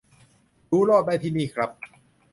[0.69, 1.69] รู้รอบได้ที่นี่ครับ